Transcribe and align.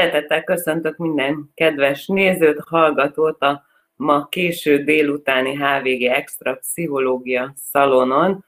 Szeretettel 0.00 0.44
köszöntök 0.44 0.96
minden 0.96 1.50
kedves 1.54 2.06
nézőt, 2.06 2.60
hallgatót 2.66 3.42
a 3.42 3.64
ma 3.96 4.26
késő 4.28 4.84
délutáni 4.84 5.54
HVG 5.54 6.02
Extra 6.02 6.54
Pszichológia 6.54 7.52
szalonon. 7.56 8.44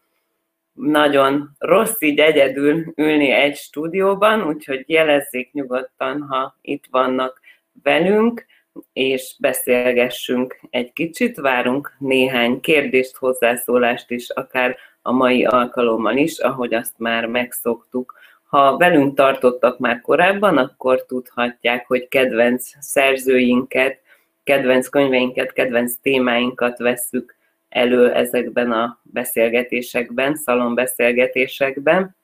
Nagyon 0.72 1.50
rossz 1.58 2.00
így 2.00 2.18
egyedül 2.18 2.92
ülni 2.96 3.30
egy 3.30 3.56
stúdióban, 3.56 4.46
úgyhogy 4.46 4.84
jelezzék 4.86 5.52
nyugodtan, 5.52 6.22
ha 6.22 6.58
itt 6.60 6.84
vannak 6.90 7.40
velünk, 7.82 8.46
és 8.92 9.34
beszélgessünk 9.38 10.60
egy 10.70 10.92
kicsit. 10.92 11.36
Várunk 11.36 11.96
néhány 11.98 12.60
kérdést, 12.60 13.16
hozzászólást 13.16 14.10
is, 14.10 14.30
akár 14.30 14.76
a 15.02 15.12
mai 15.12 15.44
alkalommal 15.44 16.16
is, 16.16 16.38
ahogy 16.38 16.74
azt 16.74 16.98
már 16.98 17.26
megszoktuk 17.26 18.20
ha 18.52 18.76
velünk 18.76 19.14
tartottak 19.14 19.78
már 19.78 20.00
korábban, 20.00 20.58
akkor 20.58 21.04
tudhatják, 21.06 21.86
hogy 21.86 22.08
kedvenc 22.08 22.70
szerzőinket, 22.80 24.00
kedvenc 24.44 24.88
könyveinket, 24.88 25.52
kedvenc 25.52 25.92
témáinkat 26.02 26.78
vesszük 26.78 27.36
elő 27.68 28.12
ezekben 28.12 28.72
a 28.72 29.00
beszélgetésekben, 29.02 30.36
szalonbeszélgetésekben, 30.36 32.16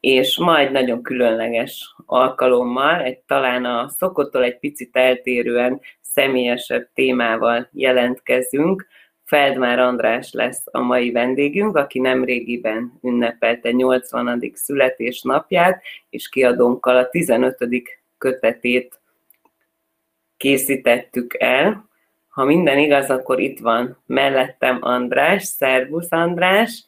és 0.00 0.38
majd 0.38 0.72
nagyon 0.72 1.02
különleges 1.02 1.94
alkalommal, 2.06 3.00
egy 3.00 3.18
talán 3.18 3.64
a 3.64 3.88
szokottól 3.88 4.42
egy 4.42 4.58
picit 4.58 4.96
eltérően 4.96 5.80
személyesebb 6.00 6.88
témával 6.94 7.68
jelentkezünk, 7.72 8.86
Feldmár 9.26 9.78
András 9.78 10.32
lesz 10.32 10.62
a 10.64 10.80
mai 10.80 11.10
vendégünk, 11.10 11.76
aki 11.76 11.98
nemrégiben 11.98 12.98
ünnepelte 13.02 13.70
80. 13.70 14.52
születésnapját, 14.54 15.82
és 16.10 16.28
kiadónkkal 16.28 16.96
a 16.96 17.08
15. 17.08 17.56
kötetét 18.18 19.00
készítettük 20.36 21.34
el. 21.38 21.88
Ha 22.28 22.44
minden 22.44 22.78
igaz, 22.78 23.10
akkor 23.10 23.40
itt 23.40 23.58
van 23.58 24.02
mellettem 24.06 24.78
András. 24.80 25.42
Szervusz 25.42 26.12
András! 26.12 26.84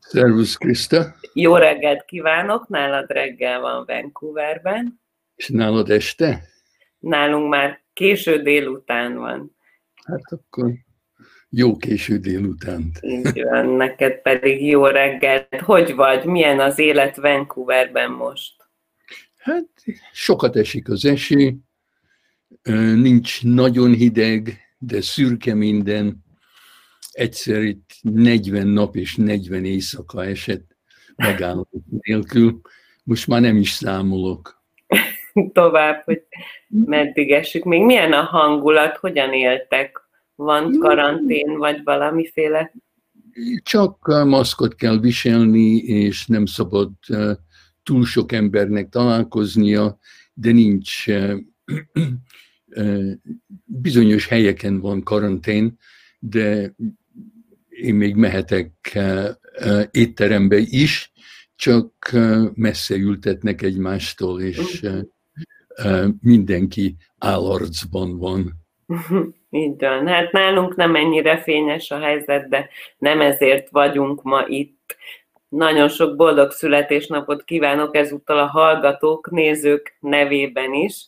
Szervusz 0.00 0.56
Krista! 0.56 1.14
Jó 1.32 1.56
reggelt 1.56 2.04
kívánok! 2.04 2.68
Nálad 2.68 3.10
reggel 3.10 3.60
van 3.60 3.84
Vancouverben. 3.86 5.00
És 5.36 5.48
nálad 5.48 5.90
este? 5.90 6.42
Nálunk 6.98 7.48
már 7.48 7.80
késő 7.92 8.42
délután 8.42 9.14
van. 9.14 9.56
Hát 10.04 10.32
akkor 10.32 10.72
jó 11.50 11.76
késő 11.76 12.18
délutánt. 12.18 12.98
Így 13.02 13.42
van, 13.42 13.66
neked 13.66 14.20
pedig 14.22 14.66
jó 14.66 14.86
reggelt. 14.86 15.60
Hogy 15.60 15.94
vagy? 15.94 16.24
Milyen 16.24 16.60
az 16.60 16.78
élet 16.78 17.16
Vancouverben 17.16 18.10
most? 18.10 18.52
Hát 19.36 19.68
sokat 20.12 20.56
esik 20.56 20.88
az 20.88 21.04
eső, 21.04 21.56
nincs 22.94 23.44
nagyon 23.44 23.92
hideg, 23.92 24.58
de 24.78 25.00
szürke 25.00 25.54
minden. 25.54 26.24
Egyszer 27.12 27.62
itt 27.62 27.90
40 28.02 28.66
nap 28.66 28.96
és 28.96 29.16
40 29.16 29.64
éjszaka 29.64 30.24
esett 30.24 30.76
megállapot 31.16 31.82
nélkül. 32.00 32.60
Most 33.04 33.26
már 33.26 33.40
nem 33.40 33.56
is 33.56 33.70
számolok. 33.70 34.62
Tovább, 35.52 36.02
hogy 36.04 36.22
meddig 36.68 37.30
esik. 37.30 37.64
Még 37.64 37.82
milyen 37.82 38.12
a 38.12 38.22
hangulat, 38.22 38.96
hogyan 38.96 39.32
éltek 39.32 40.09
van 40.40 40.78
karantén, 40.78 41.56
vagy 41.58 41.80
valamiféle? 41.84 42.72
Csak 43.62 44.06
maszkot 44.24 44.74
kell 44.74 44.98
viselni, 44.98 45.76
és 45.76 46.26
nem 46.26 46.46
szabad 46.46 46.90
túl 47.82 48.04
sok 48.04 48.32
embernek 48.32 48.88
találkoznia, 48.88 49.98
de 50.34 50.52
nincs 50.52 51.04
bizonyos 53.64 54.26
helyeken 54.26 54.80
van 54.80 55.02
karantén, 55.02 55.78
de 56.18 56.74
én 57.68 57.94
még 57.94 58.14
mehetek 58.14 58.98
étterembe 59.90 60.58
is, 60.58 61.12
csak 61.56 62.10
messze 62.54 62.96
ültetnek 62.96 63.62
egymástól, 63.62 64.40
és 64.40 64.86
mindenki 66.20 66.96
állarcban 67.18 68.18
van. 68.18 68.52
Így 69.50 69.80
van. 69.80 70.06
Hát 70.06 70.32
nálunk 70.32 70.76
nem 70.76 70.94
ennyire 70.94 71.38
fényes 71.38 71.90
a 71.90 71.98
helyzet, 71.98 72.48
de 72.48 72.68
nem 72.98 73.20
ezért 73.20 73.70
vagyunk 73.70 74.22
ma 74.22 74.44
itt. 74.46 74.96
Nagyon 75.48 75.88
sok 75.88 76.16
boldog 76.16 76.50
születésnapot 76.50 77.44
kívánok 77.44 77.96
ezúttal 77.96 78.38
a 78.38 78.46
hallgatók, 78.46 79.30
nézők 79.30 79.96
nevében 80.00 80.72
is. 80.72 81.06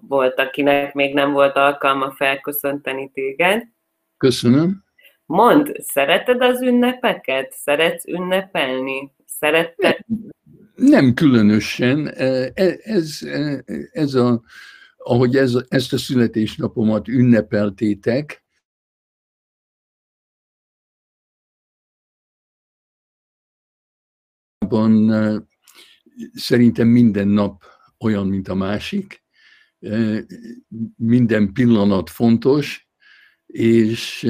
Volt, 0.00 0.38
akinek 0.38 0.94
még 0.94 1.14
nem 1.14 1.32
volt 1.32 1.56
alkalma 1.56 2.10
felköszönteni 2.10 3.10
téged. 3.14 3.62
Köszönöm. 4.18 4.84
Mond, 5.26 5.72
szereted 5.78 6.42
az 6.42 6.62
ünnepeket? 6.62 7.52
Szeretsz 7.52 8.06
ünnepelni? 8.06 9.10
Szeretted? 9.26 9.98
Nem 10.74 11.14
különösen. 11.14 12.06
E, 12.06 12.52
ez, 12.82 13.18
ez 13.92 14.14
a 14.14 14.42
ahogy 15.04 15.36
ez, 15.36 15.54
ezt 15.68 15.92
a 15.92 15.98
születésnapomat 15.98 17.08
ünnepeltétek, 17.08 18.44
szerintem 26.32 26.88
minden 26.88 27.28
nap 27.28 27.64
olyan, 27.98 28.26
mint 28.26 28.48
a 28.48 28.54
másik, 28.54 29.22
minden 30.96 31.52
pillanat 31.52 32.10
fontos, 32.10 32.88
és 33.46 34.28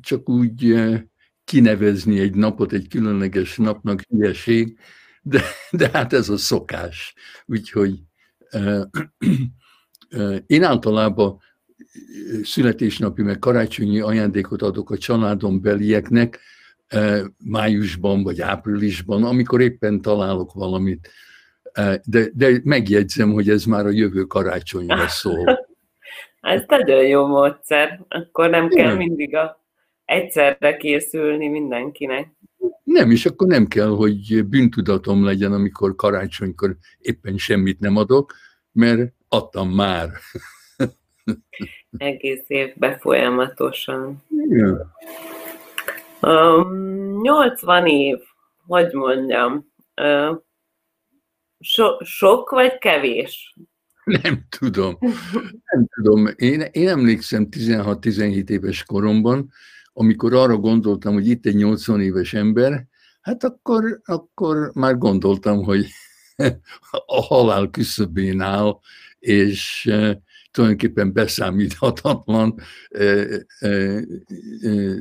csak 0.00 0.28
úgy 0.28 0.74
kinevezni 1.44 2.18
egy 2.18 2.34
napot 2.34 2.72
egy 2.72 2.88
különleges 2.88 3.56
napnak 3.56 4.02
hülyeség, 4.08 4.78
de, 5.22 5.42
de 5.70 5.90
hát 5.92 6.12
ez 6.12 6.28
a 6.28 6.36
szokás. 6.36 7.14
Úgyhogy 7.46 8.02
én 10.46 10.62
általában 10.62 11.38
születésnapi, 12.42 13.22
meg 13.22 13.38
karácsonyi 13.38 14.00
ajándékot 14.00 14.62
adok 14.62 14.90
a 14.90 14.98
családom 14.98 15.60
belieknek 15.60 16.40
májusban 17.44 18.22
vagy 18.22 18.40
áprilisban, 18.40 19.24
amikor 19.24 19.60
éppen 19.60 20.00
találok 20.00 20.52
valamit. 20.52 21.10
De, 22.04 22.30
de 22.32 22.60
megjegyzem, 22.62 23.32
hogy 23.32 23.48
ez 23.48 23.64
már 23.64 23.86
a 23.86 23.90
jövő 23.90 24.22
karácsonyra 24.22 25.08
szól. 25.08 25.44
Ez 26.40 26.62
nagyon 26.66 27.06
jó 27.06 27.26
módszer. 27.26 28.04
Akkor 28.08 28.50
nem 28.50 28.68
kell 28.68 28.94
mindig 28.94 29.36
a 29.36 29.64
egyszerre 30.04 30.76
készülni 30.76 31.48
mindenkinek. 31.48 32.28
Nem, 32.82 33.10
és 33.10 33.26
akkor 33.26 33.46
nem 33.46 33.66
kell, 33.66 33.88
hogy 33.88 34.44
bűntudatom 34.46 35.24
legyen, 35.24 35.52
amikor 35.52 35.94
karácsonykor 35.94 36.76
éppen 36.98 37.36
semmit 37.36 37.80
nem 37.80 37.96
adok, 37.96 38.34
mert 38.74 39.12
adtam 39.28 39.70
már. 39.70 40.10
Egész 41.96 42.44
évben 42.46 42.98
folyamatosan. 42.98 44.22
Igen. 44.28 44.92
Um, 46.20 47.20
80 47.20 47.86
év, 47.86 48.18
hogy 48.66 48.92
mondjam, 48.92 49.72
uh, 50.02 50.38
so, 51.60 52.04
sok 52.04 52.50
vagy 52.50 52.78
kevés? 52.78 53.54
Nem 54.04 54.46
tudom. 54.58 54.98
Nem 55.72 55.86
tudom. 55.94 56.26
Én, 56.36 56.60
én 56.60 56.88
emlékszem 56.88 57.48
16-17 57.50 58.48
éves 58.48 58.84
koromban, 58.84 59.50
amikor 59.92 60.34
arra 60.34 60.56
gondoltam, 60.56 61.12
hogy 61.12 61.28
itt 61.28 61.46
egy 61.46 61.56
80 61.56 62.00
éves 62.00 62.34
ember, 62.34 62.86
hát 63.20 63.44
akkor, 63.44 64.00
akkor 64.04 64.70
már 64.74 64.98
gondoltam, 64.98 65.62
hogy 65.62 65.86
a 67.06 67.22
halál 67.22 67.70
küszöbén 67.70 68.40
áll, 68.40 68.78
és 69.18 69.86
e, 69.86 70.22
tulajdonképpen 70.50 71.12
beszámíthatatlan, 71.12 72.54
e, 72.88 73.04
e, 73.58 74.00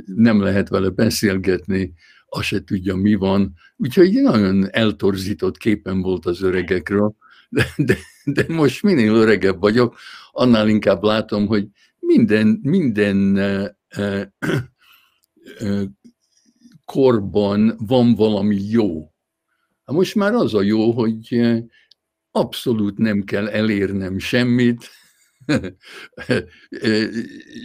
nem 0.05 0.41
lehet 0.41 0.69
vele 0.69 0.89
beszélgetni, 0.89 1.93
azt 2.25 2.47
se 2.47 2.63
tudja, 2.63 2.95
mi 2.95 3.15
van. 3.15 3.53
Úgyhogy 3.77 4.21
nagyon 4.21 4.69
eltorzított 4.71 5.57
képen 5.57 6.01
volt 6.01 6.25
az 6.25 6.41
öregekről, 6.41 7.15
de, 7.49 7.65
de, 7.75 7.97
de 8.23 8.45
most 8.47 8.83
minél 8.83 9.13
öregebb 9.13 9.59
vagyok, 9.59 9.97
annál 10.31 10.67
inkább 10.67 11.03
látom, 11.03 11.47
hogy 11.47 11.67
minden, 11.99 12.59
minden 12.61 13.39
korban 16.85 17.75
van 17.77 18.15
valami 18.15 18.57
jó. 18.69 19.12
Most 19.85 20.15
már 20.15 20.33
az 20.33 20.53
a 20.53 20.61
jó, 20.61 20.91
hogy 20.91 21.41
abszolút 22.31 22.97
nem 22.97 23.23
kell 23.23 23.47
elérnem 23.47 24.19
semmit, 24.19 24.89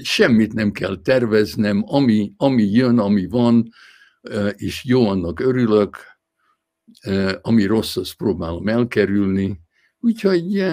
semmit 0.02 0.52
nem 0.52 0.72
kell 0.72 1.02
terveznem, 1.02 1.82
ami, 1.86 2.32
ami 2.36 2.62
jön, 2.62 2.98
ami 2.98 3.26
van, 3.26 3.68
és 4.56 4.84
jó, 4.84 5.08
annak 5.08 5.40
örülök, 5.40 5.96
ami 7.40 7.64
rossz, 7.64 7.96
azt 7.96 8.14
próbálom 8.14 8.68
elkerülni, 8.68 9.60
úgyhogy 9.98 10.64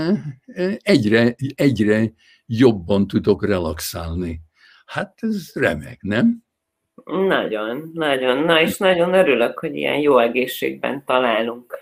egyre, 0.78 1.36
egyre 1.56 2.14
jobban 2.46 3.08
tudok 3.08 3.46
relaxálni. 3.46 4.42
Hát 4.86 5.18
ez 5.22 5.52
remek, 5.54 6.02
nem? 6.02 6.45
Nagyon, 7.04 7.92
nagyon. 7.94 8.38
Na 8.38 8.62
és 8.62 8.78
nagyon 8.78 9.14
örülök, 9.14 9.60
hogy 9.60 9.76
ilyen 9.76 9.98
jó 9.98 10.18
egészségben 10.18 11.04
találunk. 11.06 11.78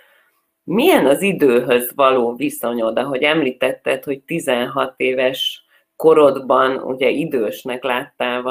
Milyen 0.63 1.05
az 1.05 1.21
időhöz 1.21 1.91
való 1.95 2.35
viszonyod? 2.35 2.97
Ahogy 2.97 3.23
említetted, 3.23 4.03
hogy 4.03 4.21
16 4.21 4.93
éves 4.97 5.63
korodban 5.95 6.77
ugye 6.77 7.09
idősnek 7.09 7.83
láttál 7.83 8.41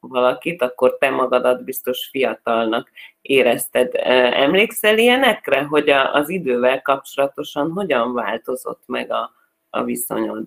valakit, 0.00 0.62
akkor 0.62 0.96
te 0.98 1.10
magadat 1.10 1.64
biztos 1.64 2.08
fiatalnak 2.10 2.90
érezted. 3.20 3.90
Emlékszel 4.32 4.98
ilyenekre, 4.98 5.62
hogy 5.62 5.88
az 6.12 6.28
idővel 6.28 6.82
kapcsolatosan 6.82 7.70
hogyan 7.70 8.12
változott 8.12 8.82
meg 8.86 9.10
a, 9.10 9.32
a 9.70 9.84
viszonyod? 9.84 10.46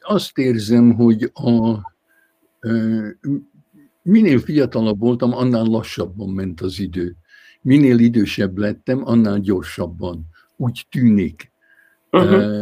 Azt 0.00 0.38
érzem, 0.38 0.94
hogy 0.94 1.22
a, 1.22 1.78
minél 4.02 4.38
fiatalabb 4.38 4.98
voltam, 4.98 5.32
annál 5.32 5.64
lassabban 5.64 6.28
ment 6.28 6.60
az 6.60 6.80
idő. 6.80 7.16
Minél 7.62 7.98
idősebb 7.98 8.58
lettem, 8.58 9.00
annál 9.04 9.40
gyorsabban. 9.40 10.26
Úgy 10.56 10.86
tűnik. 10.90 11.52
Uh-huh. 12.10 12.60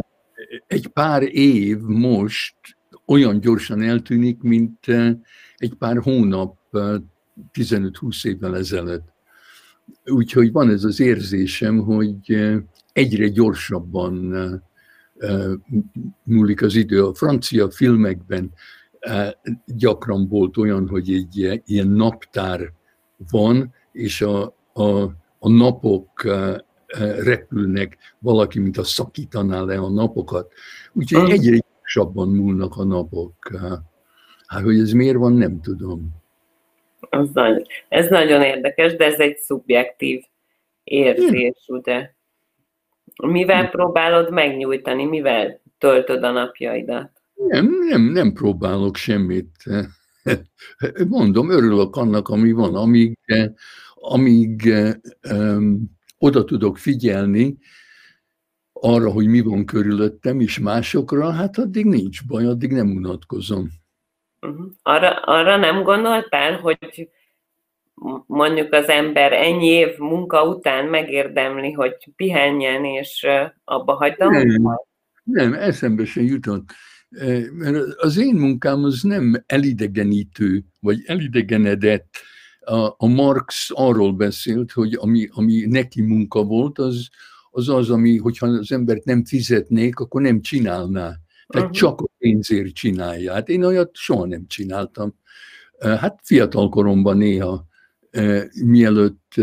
Egy 0.67 0.87
pár 0.87 1.23
év 1.35 1.79
most 1.79 2.55
olyan 3.05 3.39
gyorsan 3.39 3.81
eltűnik, 3.81 4.41
mint 4.41 4.85
egy 5.55 5.73
pár 5.73 5.97
hónap 5.97 6.57
15-20 7.53 8.25
évvel 8.25 8.57
ezelőtt. 8.57 9.07
Úgyhogy 10.05 10.51
van 10.51 10.69
ez 10.69 10.83
az 10.83 10.99
érzésem, 10.99 11.77
hogy 11.77 12.37
egyre 12.93 13.27
gyorsabban 13.27 14.35
múlik 16.23 16.61
az 16.61 16.75
idő. 16.75 17.05
A 17.05 17.13
francia 17.13 17.71
filmekben 17.71 18.53
gyakran 19.65 20.27
volt 20.27 20.57
olyan, 20.57 20.87
hogy 20.87 21.13
egy 21.13 21.61
ilyen 21.65 21.87
naptár 21.87 22.71
van, 23.31 23.73
és 23.91 24.21
a, 24.21 24.55
a, 24.73 25.01
a 25.39 25.49
napok 25.49 26.27
repülnek, 27.23 27.97
valaki, 28.19 28.59
mint 28.59 28.77
a 28.77 28.83
szakítaná 28.83 29.61
le 29.61 29.77
a 29.77 29.89
napokat. 29.89 30.51
Úgyhogy 30.93 31.29
egyre 31.29 31.57
gyorsabban 31.57 32.29
múlnak 32.29 32.77
a 32.77 32.83
napok. 32.83 33.33
Hát, 34.47 34.63
hogy 34.63 34.79
ez 34.79 34.91
miért 34.91 35.17
van, 35.17 35.33
nem 35.33 35.61
tudom. 35.61 36.09
Ez, 37.09 37.29
nagy, 37.33 37.67
ez 37.89 38.07
nagyon 38.07 38.41
érdekes, 38.41 38.95
de 38.95 39.05
ez 39.05 39.19
egy 39.19 39.37
szubjektív 39.37 40.23
érzés, 40.83 41.65
ugye? 41.67 42.11
Mivel 43.23 43.69
próbálod 43.69 44.31
megnyújtani, 44.31 45.05
mivel 45.05 45.61
töltöd 45.77 46.23
a 46.23 46.31
napjaidat? 46.31 47.16
Nem, 47.37 47.69
nem, 47.89 48.01
nem 48.01 48.33
próbálok 48.33 48.95
semmit. 48.95 49.63
Mondom, 51.07 51.49
örülök 51.49 51.95
annak, 51.95 52.29
ami 52.29 52.51
van, 52.51 52.75
amíg, 52.75 53.17
amíg 53.93 54.73
um, 55.31 55.97
oda 56.17 56.43
tudok 56.43 56.77
figyelni 56.77 57.57
arra, 58.81 59.11
hogy 59.11 59.27
mi 59.27 59.41
van 59.41 59.65
körülöttem, 59.65 60.39
és 60.39 60.59
másokra, 60.59 61.31
hát 61.31 61.57
addig 61.57 61.85
nincs 61.85 62.27
baj, 62.27 62.45
addig 62.45 62.71
nem 62.71 62.95
unatkozom. 62.95 63.67
Uh-huh. 64.41 64.71
Arra, 64.81 65.09
arra 65.09 65.57
nem 65.57 65.83
gondoltál, 65.83 66.59
hogy 66.59 67.09
mondjuk 68.25 68.73
az 68.73 68.89
ember 68.89 69.33
ennyi 69.33 69.65
év 69.65 69.97
munka 69.97 70.47
után 70.47 70.85
megérdemli, 70.85 71.71
hogy 71.71 71.95
pihenjen, 72.15 72.85
és 72.85 73.27
abba 73.63 73.93
hagyta 73.93 74.29
nem, 74.29 74.77
nem, 75.23 75.53
eszembe 75.53 76.05
sem 76.05 76.23
jutott. 76.23 76.69
Mert 77.53 77.77
az 77.97 78.17
én 78.17 78.35
munkám 78.35 78.83
az 78.83 79.01
nem 79.01 79.43
elidegenítő, 79.45 80.63
vagy 80.79 81.03
elidegenedett. 81.05 82.15
A, 82.59 82.93
a 82.97 83.07
Marx 83.07 83.67
arról 83.73 84.13
beszélt, 84.13 84.71
hogy 84.71 84.93
ami, 84.93 85.27
ami 85.31 85.65
neki 85.65 86.01
munka 86.01 86.43
volt, 86.43 86.79
az, 86.79 87.07
az 87.51 87.69
az, 87.69 87.89
ami, 87.89 88.17
hogyha 88.17 88.47
az 88.47 88.71
embert 88.71 89.03
nem 89.03 89.25
fizetnék, 89.25 89.99
akkor 89.99 90.21
nem 90.21 90.41
csinálná. 90.41 91.15
Tehát 91.47 91.67
uh-huh. 91.69 91.71
csak 91.71 92.01
a 92.01 92.09
pénzért 92.17 92.73
csinálja. 92.73 93.33
Hát 93.33 93.49
én 93.49 93.63
olyat 93.63 93.95
soha 93.95 94.25
nem 94.25 94.47
csináltam. 94.47 95.15
Hát 95.79 96.19
fiatal 96.23 96.69
koromban 96.69 97.17
néha, 97.17 97.67
mielőtt 98.65 99.33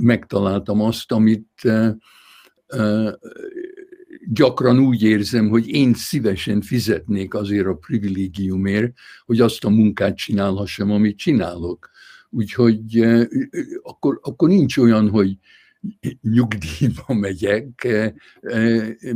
megtaláltam 0.00 0.80
azt, 0.80 1.12
amit 1.12 1.62
gyakran 4.34 4.78
úgy 4.78 5.02
érzem, 5.02 5.48
hogy 5.48 5.68
én 5.68 5.94
szívesen 5.94 6.60
fizetnék 6.60 7.34
azért 7.34 7.66
a 7.66 7.74
privilégiumért, 7.74 8.92
hogy 9.24 9.40
azt 9.40 9.64
a 9.64 9.70
munkát 9.70 10.16
csinálhassam, 10.16 10.90
amit 10.90 11.18
csinálok. 11.18 11.90
Úgyhogy 12.30 13.04
akkor, 13.82 14.18
akkor 14.22 14.48
nincs 14.48 14.76
olyan, 14.76 15.08
hogy 15.08 15.36
nyugdíjba 16.22 17.14
megyek, 17.14 17.88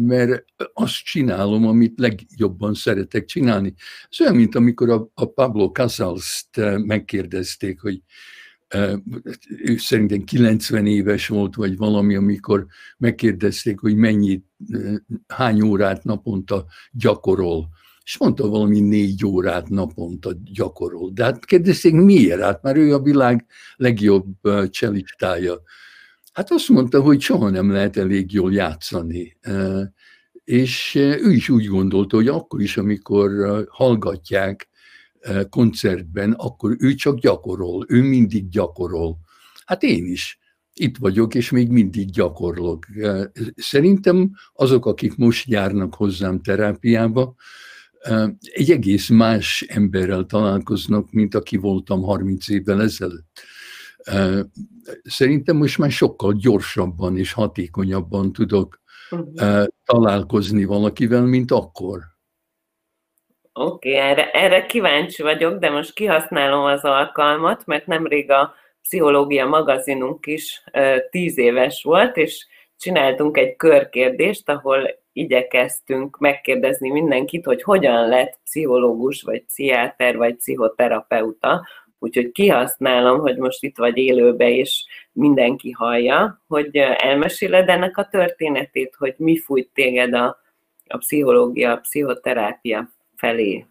mert 0.01 0.45
azt 0.73 1.05
csinálom, 1.05 1.67
amit 1.67 1.99
legjobban 1.99 2.75
szeretek 2.75 3.25
csinálni. 3.25 3.75
Ez 4.11 4.21
olyan, 4.21 4.37
mint 4.37 4.55
amikor 4.55 4.91
a, 4.91 5.11
a 5.15 5.25
Pablo 5.25 5.71
Casals-t 5.71 6.61
megkérdezték, 6.85 7.81
hogy 7.81 8.03
ő 9.65 9.77
szerintem 9.77 10.25
90 10.25 10.87
éves 10.87 11.29
volt, 11.29 11.55
vagy 11.55 11.77
valami, 11.77 12.15
amikor 12.15 12.67
megkérdezték, 12.99 13.79
hogy 13.81 13.97
mennyit, 13.97 14.45
hány 15.27 15.63
órát 15.63 16.05
naponta 16.05 16.67
gyakorol. 16.93 17.69
És 18.05 18.19
mondta 18.19 18.49
valami 18.49 18.81
négy 18.81 19.25
órát 19.25 19.69
naponta 19.69 20.33
gyakorol. 20.45 21.11
De 21.15 21.25
hát 21.25 21.45
kérdezték, 21.45 21.93
miért? 21.93 22.41
Hát 22.41 22.63
már 22.63 22.77
ő 22.77 22.95
a 22.95 23.03
világ 23.03 23.47
legjobb 23.77 24.27
cselistája. 24.71 25.63
Hát 26.33 26.51
azt 26.51 26.69
mondta, 26.69 27.01
hogy 27.01 27.21
soha 27.21 27.51
nem 27.51 27.71
lehet 27.71 27.97
elég 27.97 28.33
jól 28.33 28.53
játszani. 28.53 29.37
És 30.45 30.95
ő 30.95 31.33
is 31.33 31.49
úgy 31.49 31.67
gondolta, 31.67 32.17
hogy 32.17 32.29
akkor 32.29 32.61
is, 32.61 32.77
amikor 32.77 33.31
hallgatják 33.71 34.69
koncertben, 35.49 36.33
akkor 36.33 36.77
ő 36.79 36.95
csak 36.95 37.19
gyakorol, 37.19 37.85
ő 37.89 38.03
mindig 38.03 38.49
gyakorol. 38.49 39.19
Hát 39.65 39.83
én 39.83 40.07
is 40.07 40.39
itt 40.79 40.97
vagyok, 40.97 41.35
és 41.35 41.51
még 41.51 41.71
mindig 41.71 42.11
gyakorlok. 42.11 42.87
Szerintem 43.55 44.31
azok, 44.53 44.87
akik 44.87 45.17
most 45.17 45.49
járnak 45.49 45.95
hozzám 45.95 46.43
terápiába, 46.43 47.35
egy 48.41 48.71
egész 48.71 49.09
más 49.09 49.65
emberrel 49.69 50.25
találkoznak, 50.25 51.11
mint 51.11 51.35
aki 51.35 51.57
voltam 51.57 52.03
30 52.03 52.49
évvel 52.49 52.83
ezelőtt. 52.83 53.41
Szerintem 55.03 55.57
most 55.57 55.79
már 55.79 55.91
sokkal 55.91 56.33
gyorsabban 56.33 57.19
és 57.19 57.33
hatékonyabban 57.33 58.33
tudok 58.33 58.81
uh-huh. 59.11 59.67
találkozni 59.85 60.65
valakivel, 60.65 61.25
mint 61.25 61.51
akkor. 61.51 62.16
Oké, 63.59 63.89
okay, 63.89 64.01
erre, 64.01 64.31
erre 64.31 64.67
kíváncsi 64.67 65.23
vagyok, 65.23 65.59
de 65.59 65.71
most 65.71 65.93
kihasználom 65.93 66.65
az 66.65 66.85
alkalmat, 66.85 67.67
mert 67.67 67.87
nemrég 67.87 68.31
a 68.31 68.55
Pszichológia 68.83 69.47
magazinunk 69.47 70.27
is 70.27 70.65
tíz 71.11 71.39
éves 71.39 71.83
volt, 71.83 72.17
és 72.17 72.47
csináltunk 72.79 73.37
egy 73.37 73.57
körkérdést, 73.57 74.49
ahol 74.49 74.91
igyekeztünk 75.13 76.19
megkérdezni 76.19 76.91
mindenkit, 76.91 77.45
hogy 77.45 77.63
hogyan 77.63 78.09
lett 78.09 78.39
pszichológus, 78.45 79.23
vagy 79.23 79.45
pszichiáter, 79.45 80.17
vagy 80.17 80.35
pszichoterapeuta. 80.37 81.67
Úgyhogy 81.99 82.33
kihasználom, 82.33 83.21
hogy 83.21 83.37
most 83.37 83.63
itt 83.63 83.77
vagy 83.77 83.97
élőbe, 83.97 84.51
és 84.51 84.85
mindenki 85.13 85.71
hallja, 85.71 86.43
hogy 86.49 86.77
elmeséled 86.77 87.69
ennek 87.69 87.97
a 87.97 88.09
történetét, 88.11 88.95
hogy 88.99 89.15
mi 89.19 89.39
fújt 89.39 89.71
téged 89.75 90.15
a, 90.15 90.41
a 90.87 90.97
pszichológia, 90.97 91.73
a 91.73 91.77
pszichoterápia 91.77 92.95
felé? 93.17 93.67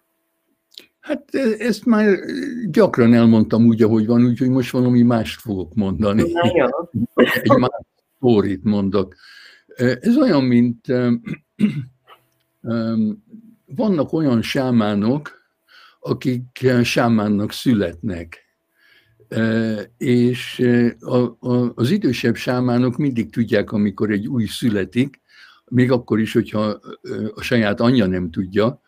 Hát 1.06 1.36
e, 1.36 1.56
ezt 1.58 1.86
már 1.86 2.20
gyakran 2.72 3.14
elmondtam 3.14 3.66
úgy, 3.66 3.82
ahogy 3.82 4.06
van, 4.06 4.26
úgyhogy 4.26 4.50
most 4.50 4.72
valami 4.72 5.02
mást 5.02 5.40
fogok 5.40 5.74
mondani. 5.74 6.32
Na 6.32 6.52
jó. 6.56 6.66
Egy 7.16 7.58
más 7.58 7.70
sztorit 8.16 8.64
mondok. 8.64 9.16
E, 9.76 9.98
ez 10.02 10.18
olyan, 10.18 10.44
mint 10.44 10.86
vannak 13.66 14.14
olyan 14.14 14.42
sámánok, 14.42 15.44
akik 16.00 16.68
sámánnak 16.84 17.52
születnek. 17.52 18.44
E, 19.28 19.76
és 19.98 20.64
az 21.76 21.92
idősebb 21.92 22.36
sámánok 22.36 22.98
mindig 22.98 23.30
tudják, 23.30 23.72
amikor 23.72 24.12
egy 24.12 24.28
új 24.28 24.46
születik, 24.46 25.22
még 25.66 25.92
akkor 25.92 26.20
is, 26.20 26.34
hogyha 26.34 26.80
a 27.36 27.42
saját 27.42 27.80
anyja 27.80 28.06
nem 28.06 28.32
tudja, 28.32 28.84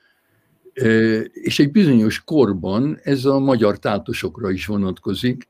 és 1.32 1.60
egy 1.60 1.72
bizonyos 1.72 2.24
korban 2.24 3.00
ez 3.04 3.26
a 3.26 3.40
magyar 3.40 3.80
tátosokra 3.80 4.52
is 4.52 4.66
vonatkozik, 4.66 5.50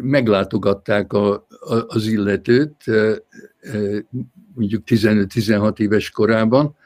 meglátogatták 0.00 1.12
a, 1.12 1.32
a, 1.48 1.84
az 1.86 2.06
illetőt, 2.06 2.84
mondjuk 4.54 4.82
15-16 4.86 5.78
éves 5.78 6.10
korában, 6.10 6.76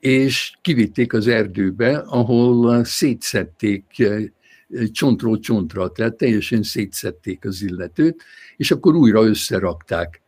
és 0.00 0.52
kivitték 0.62 1.12
az 1.12 1.26
erdőbe, 1.26 1.98
ahol 1.98 2.84
szétszették 2.84 3.84
csontról 4.92 5.38
csontra, 5.38 5.92
tehát 5.92 6.16
teljesen 6.16 6.62
szétszették 6.62 7.44
az 7.44 7.62
illetőt, 7.62 8.22
és 8.56 8.70
akkor 8.70 8.94
újra 8.94 9.24
összerakták. 9.24 10.22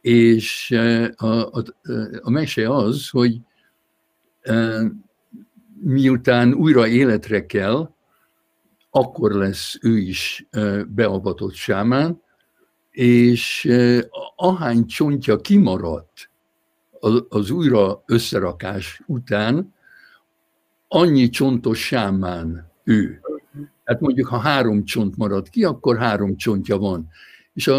És 0.00 0.70
a, 1.16 1.56
a, 1.56 1.64
a 2.20 2.30
mese 2.30 2.74
az, 2.74 3.08
hogy 3.08 3.38
miután 5.80 6.54
újra 6.54 6.86
életre 6.86 7.46
kell, 7.46 7.94
akkor 8.90 9.32
lesz 9.32 9.78
ő 9.80 9.98
is 9.98 10.46
beavatott 10.88 11.54
sámán, 11.54 12.22
és 12.90 13.68
ahány 14.36 14.86
csontja 14.86 15.40
kimaradt 15.40 16.30
az 17.28 17.50
újra 17.50 18.02
összerakás 18.06 19.02
után, 19.06 19.74
annyi 20.88 21.28
csontos 21.28 21.86
sámán 21.86 22.72
ő. 22.84 23.20
Hát 23.84 24.00
mondjuk, 24.00 24.26
ha 24.26 24.38
három 24.38 24.84
csont 24.84 25.16
marad 25.16 25.48
ki, 25.48 25.64
akkor 25.64 25.98
három 25.98 26.36
csontja 26.36 26.78
van. 26.78 27.08
És 27.52 27.70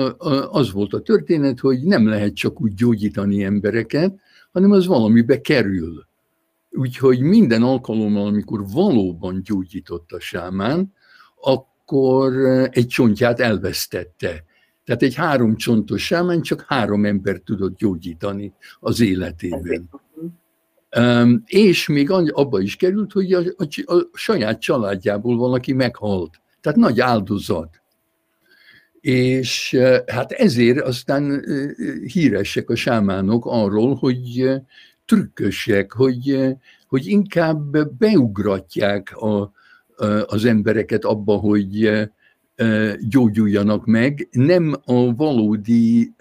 az 0.50 0.72
volt 0.72 0.94
a 0.94 1.02
történet, 1.02 1.60
hogy 1.60 1.84
nem 1.84 2.08
lehet 2.08 2.36
csak 2.36 2.62
úgy 2.62 2.74
gyógyítani 2.74 3.44
embereket, 3.44 4.20
hanem 4.52 4.72
az 4.72 4.86
valamibe 4.86 5.42
kerül. 5.42 6.06
Úgyhogy 6.78 7.20
minden 7.20 7.64
alkalommal, 7.64 8.28
amikor 8.28 8.68
valóban 8.72 9.42
gyógyított 9.44 10.12
a 10.12 10.20
sámán, 10.20 10.94
akkor 11.42 12.34
egy 12.72 12.88
csontját 12.88 13.40
elvesztette. 13.40 14.44
Tehát 14.84 15.02
egy 15.02 15.16
három 15.16 15.56
csontos 15.56 16.06
sámán 16.06 16.42
csak 16.42 16.66
három 16.68 17.06
ember 17.06 17.38
tudott 17.38 17.78
gyógyítani 17.78 18.54
az 18.80 19.00
életében. 19.00 19.90
És 21.46 21.88
még 21.88 22.12
abba 22.12 22.62
is 22.62 22.76
került, 22.76 23.12
hogy 23.12 23.34
a, 23.34 23.42
a, 23.58 23.96
a 23.96 24.10
saját 24.14 24.62
családjából 24.62 25.38
valaki 25.38 25.74
meghalt. 25.74 26.42
Tehát 26.62 26.78
nagy 26.78 27.00
áldozat. 27.00 27.82
És 29.02 29.78
hát 30.08 30.32
ezért 30.32 30.82
aztán 30.82 31.44
híresek 32.14 32.70
a 32.70 32.76
sámánok 32.76 33.46
arról, 33.46 33.96
hogy 33.96 34.50
trükkösek, 35.08 35.92
hogy, 35.92 36.56
hogy 36.88 37.08
inkább 37.08 37.88
beugratják 37.98 39.18
a, 39.18 39.52
az 40.26 40.46
embereket 40.46 41.06
abba, 41.06 41.36
hogy 41.36 41.92
gyógyuljanak 43.00 43.86
meg, 43.86 44.28
nem 44.32 44.76
a 44.86 45.16
valódi 45.16 46.14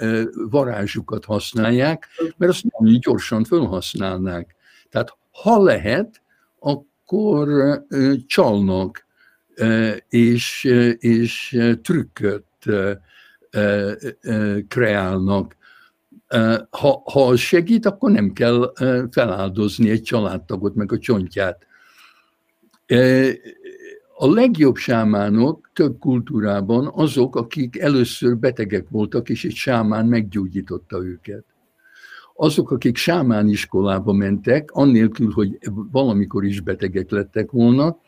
varázsukat 0.51 1.25
használják, 1.25 2.09
mert 2.37 2.53
azt 2.53 2.65
nagyon 2.79 3.01
gyorsan 3.01 3.45
felhasználnák. 3.45 4.55
Tehát 4.91 5.17
ha 5.31 5.63
lehet, 5.63 6.23
akkor 6.59 7.49
csalnak, 8.27 9.07
és, 10.09 10.65
és 10.99 11.59
trükköt 11.83 12.45
kreálnak. 14.69 15.57
Ha, 16.71 17.03
ha 17.05 17.27
az 17.27 17.39
segít, 17.39 17.87
akkor 17.87 18.11
nem 18.11 18.33
kell 18.33 18.73
feláldozni 19.11 19.91
egy 19.91 20.03
családtagot, 20.03 20.75
meg 20.75 20.93
a 20.93 20.99
csontját. 20.99 21.67
A 24.19 24.31
legjobb 24.31 24.77
sámánok 24.77 25.71
több 25.73 25.99
kultúrában 25.99 26.91
azok, 26.95 27.37
akik 27.37 27.79
először 27.79 28.37
betegek 28.37 28.87
voltak, 28.89 29.29
és 29.29 29.45
egy 29.45 29.55
sámán 29.55 30.07
meggyógyította 30.07 31.05
őket. 31.05 31.45
Azok, 32.35 32.71
akik 32.71 32.97
sámán 32.97 33.49
iskolába 33.49 34.13
mentek, 34.13 34.71
annélkül, 34.71 35.31
hogy 35.31 35.59
valamikor 35.91 36.45
is 36.45 36.61
betegek 36.61 37.11
lettek 37.11 37.51
volna, 37.51 37.99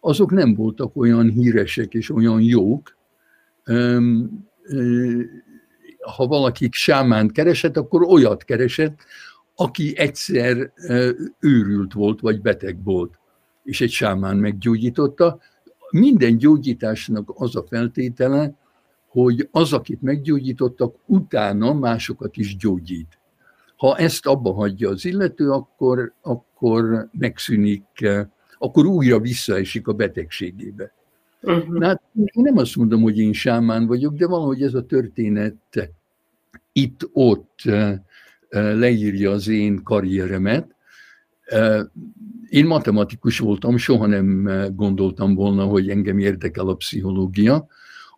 azok 0.00 0.30
nem 0.30 0.54
voltak 0.54 0.96
olyan 0.96 1.30
híresek 1.30 1.94
és 1.94 2.10
olyan 2.10 2.40
jók. 2.40 2.96
Ha 6.00 6.26
valaki 6.26 6.68
sámánt 6.72 7.32
keresett, 7.32 7.76
akkor 7.76 8.02
olyat 8.02 8.44
keresett, 8.44 8.98
aki 9.54 9.98
egyszer 9.98 10.72
őrült 11.40 11.92
volt, 11.92 12.20
vagy 12.20 12.40
beteg 12.40 12.84
volt, 12.84 13.18
és 13.64 13.80
egy 13.80 13.90
sámán 13.90 14.36
meggyógyította, 14.36 15.40
minden 15.90 16.36
gyógyításnak 16.36 17.30
az 17.34 17.56
a 17.56 17.64
feltétele, 17.68 18.54
hogy 19.08 19.48
az, 19.50 19.72
akit 19.72 20.02
meggyógyítottak, 20.02 20.96
utána 21.06 21.72
másokat 21.72 22.36
is 22.36 22.56
gyógyít. 22.56 23.18
Ha 23.76 23.96
ezt 23.96 24.26
abba 24.26 24.52
hagyja 24.52 24.88
az 24.88 25.04
illető, 25.04 25.50
akkor, 25.50 26.14
akkor 26.20 27.08
megszűnik, 27.12 27.84
akkor 28.58 28.86
újra 28.86 29.20
visszaesik 29.20 29.88
a 29.88 29.92
betegségébe. 29.92 30.92
Uh-huh. 31.42 31.82
Hát 31.82 32.02
én 32.12 32.42
nem 32.42 32.56
azt 32.56 32.76
mondom, 32.76 33.02
hogy 33.02 33.18
én 33.18 33.32
sámán 33.32 33.86
vagyok, 33.86 34.14
de 34.14 34.26
valahogy 34.26 34.62
ez 34.62 34.74
a 34.74 34.86
történet 34.86 35.90
itt-ott 36.72 37.62
leírja 38.50 39.30
az 39.30 39.48
én 39.48 39.82
karrieremet, 39.82 40.74
én 42.48 42.66
matematikus 42.66 43.38
voltam, 43.38 43.76
soha 43.76 44.06
nem 44.06 44.50
gondoltam 44.74 45.34
volna, 45.34 45.64
hogy 45.64 45.88
engem 45.88 46.18
érdekel 46.18 46.68
a 46.68 46.74
pszichológia, 46.74 47.66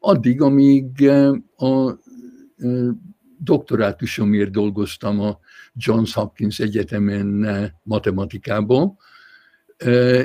addig, 0.00 0.41
amíg 0.41 1.09
a 1.57 1.99
doktorátusomért 3.38 4.50
dolgoztam 4.50 5.21
a 5.21 5.38
Johns 5.75 6.14
Hopkins 6.14 6.61
Egyetemen 6.61 7.47
matematikában, 7.83 8.97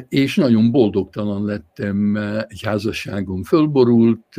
és 0.10 0.36
nagyon 0.36 0.72
boldogtalan 0.72 1.46
lettem, 1.46 2.16
egy 2.48 2.62
házasságom 2.64 3.44
fölborult, 3.44 4.36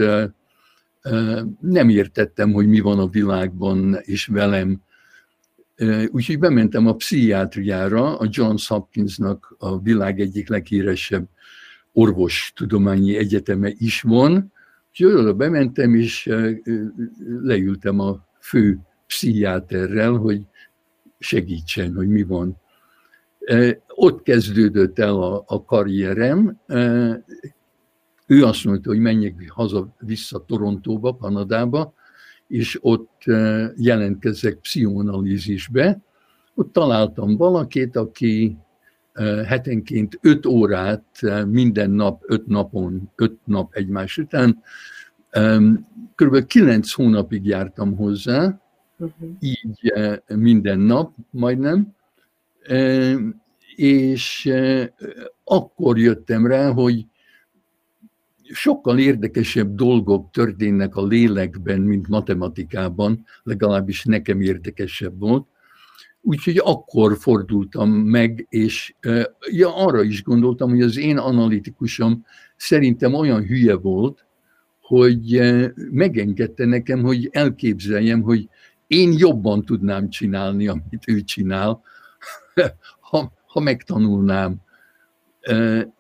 nem 1.61 1.89
értettem, 1.89 2.53
hogy 2.53 2.67
mi 2.67 2.81
van 2.81 2.99
a 2.99 3.09
világban 3.09 3.99
és 4.01 4.27
velem, 4.27 4.83
Úgyhogy 6.11 6.39
bementem 6.39 6.87
a 6.87 6.95
pszichiátriára, 6.95 8.19
a 8.19 8.29
Johns 8.31 8.69
Hopkinsnak 8.69 9.55
a 9.59 9.81
világ 9.81 10.21
egyik 10.21 10.49
leghíresebb 10.49 11.29
orvostudományi 11.93 13.17
egyeteme 13.17 13.73
is 13.77 14.03
van, 14.03 14.53
úgyhogy 14.89 15.13
oda 15.13 15.35
bementem, 15.35 15.95
és 15.95 16.31
leültem 17.43 17.99
a 18.01 18.27
fő 18.41 18.79
pszichiáterrel, 19.07 20.13
hogy 20.13 20.43
segítsen, 21.19 21.95
hogy 21.95 22.09
mi 22.09 22.23
van. 22.23 22.61
Ott 24.01 24.23
kezdődött 24.23 24.99
el 24.99 25.23
a, 25.23 25.45
a 25.47 25.65
karrierem. 25.65 26.61
Ő 28.27 28.45
azt 28.45 28.65
mondta, 28.65 28.89
hogy 28.91 28.99
menjek 28.99 29.51
haza 29.51 29.95
vissza 29.99 30.45
Torontóba, 30.45 31.17
Kanadába, 31.17 31.93
és 32.49 32.79
ott 32.81 33.23
jelentkezek 33.77 34.55
pszichoanalízisbe. 34.55 36.01
Ott 36.55 36.73
találtam 36.73 37.37
valakit, 37.37 37.97
aki 37.97 38.57
hetenként 39.47 40.19
öt 40.21 40.47
órát, 40.47 41.21
minden 41.47 41.91
nap, 41.91 42.23
öt 42.27 42.47
napon, 42.47 43.11
öt 43.17 43.39
nap 43.45 43.75
egymás 43.75 44.19
után, 44.19 44.63
kb. 46.15 46.47
kilenc 46.47 46.93
hónapig 46.93 47.47
jártam 47.47 47.97
hozzá, 47.97 48.61
uh-huh. 48.99 49.29
így 49.41 49.93
minden 50.27 50.79
nap 50.79 51.15
majdnem, 51.31 51.95
és 53.79 54.53
akkor 55.45 55.99
jöttem 55.99 56.47
rá, 56.47 56.71
hogy 56.71 57.07
sokkal 58.53 58.99
érdekesebb 58.99 59.75
dolgok 59.75 60.31
történnek 60.31 60.97
a 60.97 61.07
lélekben, 61.07 61.81
mint 61.81 62.09
matematikában, 62.09 63.25
legalábbis 63.43 64.05
nekem 64.05 64.41
érdekesebb 64.41 65.19
volt. 65.19 65.47
Úgyhogy 66.21 66.61
akkor 66.65 67.17
fordultam 67.17 67.91
meg, 67.91 68.47
és 68.49 68.95
ja, 69.51 69.77
arra 69.77 70.03
is 70.03 70.23
gondoltam, 70.23 70.71
hogy 70.71 70.83
az 70.83 70.97
én 70.97 71.19
analitikusom 71.19 72.25
szerintem 72.57 73.15
olyan 73.15 73.43
hülye 73.43 73.75
volt, 73.75 74.27
hogy 74.81 75.41
megengedte 75.91 76.65
nekem, 76.65 77.03
hogy 77.03 77.29
elképzeljem, 77.33 78.23
hogy 78.23 78.49
én 78.87 79.13
jobban 79.17 79.65
tudnám 79.65 80.09
csinálni, 80.09 80.69
amit 80.69 81.05
ő 81.07 81.21
csinál, 81.21 81.83
ha, 83.11 83.37
ha 83.49 83.61
megtanulnám. 83.61 84.57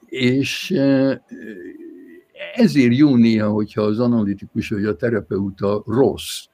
És 0.06 0.74
ezért 2.54 2.96
jó 2.96 3.16
néha, 3.16 3.48
hogyha 3.48 3.82
az 3.82 3.98
analitikus 3.98 4.68
vagy 4.68 4.84
a 4.84 4.96
terapeuta 4.96 5.82
rossz, 5.86 6.44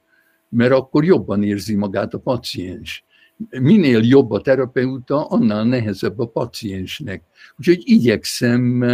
mert 0.49 0.73
akkor 0.73 1.05
jobban 1.05 1.43
érzi 1.43 1.75
magát 1.75 2.15
a 2.15 2.19
paciens. 2.19 3.05
Minél 3.51 4.01
jobb 4.03 4.31
a 4.31 4.41
terapeuta, 4.41 5.27
annál 5.27 5.65
nehezebb 5.65 6.19
a 6.19 6.27
paciensnek. 6.27 7.23
Úgyhogy 7.59 7.83
igyekszem 7.85 8.85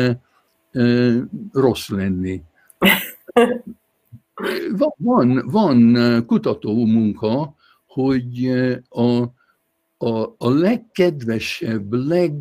rossz 1.52 1.88
lenni. 1.88 2.42
van, 4.97 5.42
van 5.47 5.97
kutató 6.26 6.85
munka, 6.87 7.54
hogy 7.87 8.47
a, 8.88 9.23
a, 10.02 10.35
a 10.38 10.50
legkedvesebb, 10.50 11.92
leg 11.92 12.33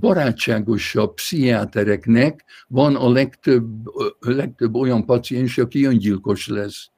barátságosabb 0.00 1.14
pszichiátereknek 1.14 2.44
van 2.68 2.96
a 2.96 3.10
legtöbb, 3.10 3.86
a 4.20 4.30
legtöbb 4.30 4.74
olyan 4.74 5.04
paciens, 5.04 5.58
aki 5.58 5.84
öngyilkos 5.84 6.48
lesz. 6.48 6.90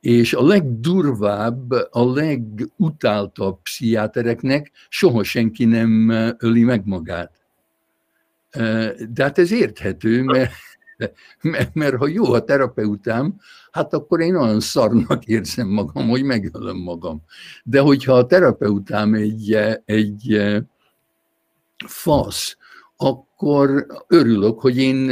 És 0.00 0.34
a 0.34 0.46
legdurvább, 0.46 1.70
a 1.90 2.12
legutáltabb 2.12 3.62
pszichiátereknek 3.62 4.70
soha 4.88 5.22
senki 5.22 5.64
nem 5.64 6.08
öli 6.38 6.62
meg 6.62 6.86
magát. 6.86 7.32
De 9.10 9.22
hát 9.22 9.38
ez 9.38 9.52
érthető, 9.52 10.22
mert, 10.22 10.52
mert, 11.42 11.74
mert 11.74 11.96
ha 11.96 12.06
jó 12.06 12.32
a 12.32 12.44
terapeutám, 12.44 13.40
hát 13.70 13.92
akkor 13.92 14.20
én 14.20 14.36
olyan 14.36 14.60
szarnak 14.60 15.24
érzem 15.24 15.68
magam, 15.68 16.08
hogy 16.08 16.22
megölöm 16.22 16.76
magam. 16.76 17.22
De 17.64 17.80
hogyha 17.80 18.12
a 18.12 18.26
terapeutám 18.26 19.14
egy, 19.14 19.52
egy 19.84 20.42
fasz, 21.86 22.56
akkor 22.96 23.86
örülök, 24.06 24.60
hogy 24.60 24.76
én, 24.76 25.08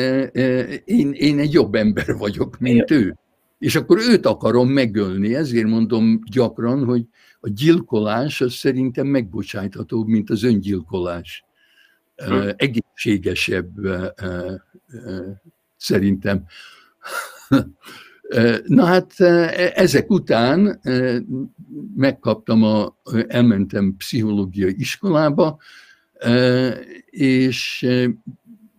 én, 0.84 1.12
én 1.12 1.38
egy 1.38 1.52
jobb 1.52 1.74
ember 1.74 2.16
vagyok, 2.16 2.58
mint 2.58 2.90
ő. 2.90 3.16
És 3.58 3.76
akkor 3.76 3.98
őt 3.98 4.26
akarom 4.26 4.68
megölni, 4.68 5.34
ezért 5.34 5.66
mondom 5.66 6.20
gyakran, 6.30 6.84
hogy 6.84 7.06
a 7.40 7.48
gyilkolás 7.48 8.40
az 8.40 8.52
szerintem 8.52 9.06
megbocsájthatóbb, 9.06 10.06
mint 10.06 10.30
az 10.30 10.42
öngyilkolás. 10.42 11.44
Hm. 12.16 12.48
Egészségesebb 12.56 13.70
szerintem. 15.76 16.44
Na 18.64 18.84
hát 18.84 19.20
ezek 19.74 20.10
után 20.10 20.80
megkaptam, 21.96 22.62
a, 22.62 22.96
elmentem 23.26 23.94
pszichológiai 23.96 24.74
iskolába, 24.78 25.58
és 27.10 27.86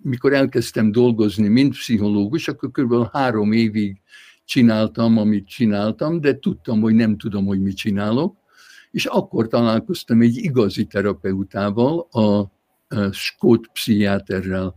mikor 0.02 0.34
elkezdtem 0.34 0.92
dolgozni, 0.92 1.48
mint 1.48 1.78
pszichológus, 1.78 2.48
akkor 2.48 2.72
kb. 2.72 3.12
három 3.12 3.52
évig 3.52 4.02
csináltam, 4.46 5.18
amit 5.18 5.48
csináltam, 5.48 6.22
de 6.22 6.40
tudtam, 6.40 6.82
hogy 6.82 6.94
nem 6.94 7.18
tudom, 7.18 7.46
hogy 7.46 7.62
mit 7.62 7.76
csinálok, 7.76 8.38
és 8.92 9.06
akkor 9.06 9.48
találkoztam 9.48 10.22
egy 10.22 10.36
igazi 10.36 10.86
terapeutával, 10.86 12.00
a, 12.00 12.52
skót 13.12 13.68
pszichiáterrel, 13.74 14.76